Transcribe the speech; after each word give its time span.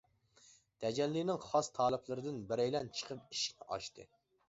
تەجەللىنىڭ 0.85 1.43
خاس 1.45 1.71
تالىپلىرىدىن 1.77 2.43
بىرەيلەن 2.51 2.93
چىقىپ 2.99 3.25
ئىشىكنى 3.33 3.73
ئاچتى. 3.73 4.13